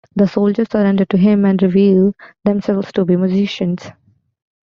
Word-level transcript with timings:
The 0.15 0.27
soldiers 0.27 0.65
surrender 0.71 1.05
to 1.05 1.15
him 1.17 1.45
and 1.45 1.61
reveal 1.61 2.15
themselves 2.43 2.91
to 2.93 3.05
be 3.05 3.15
musicians. 3.17 3.87